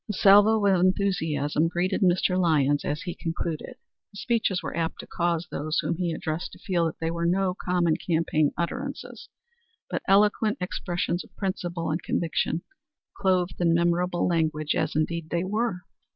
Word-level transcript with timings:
A 0.09 0.13
salvo 0.13 0.65
of 0.65 0.79
enthusiasm 0.81 1.67
greeted 1.67 2.01
Mr. 2.01 2.35
Lyons 2.35 2.83
as 2.83 3.03
he 3.03 3.13
concluded. 3.13 3.75
His 4.09 4.23
speeches 4.23 4.63
were 4.63 4.75
apt 4.75 4.99
to 5.01 5.05
cause 5.05 5.45
those 5.51 5.77
whom 5.77 5.97
he 5.97 6.11
addressed 6.11 6.53
to 6.53 6.57
feel 6.57 6.87
that 6.87 6.97
they 6.99 7.11
were 7.11 7.27
no 7.27 7.53
common 7.53 7.97
campaign 7.97 8.51
utterances, 8.57 9.29
but 9.91 10.01
eloquent 10.07 10.57
expressions 10.59 11.23
of 11.23 11.35
principle 11.35 11.91
and 11.91 12.01
conviction, 12.01 12.63
clothed 13.15 13.61
in 13.61 13.75
memorable 13.75 14.27
language, 14.27 14.73
as, 14.73 14.95
indeed, 14.95 15.29
they 15.29 15.43
were. 15.43 15.81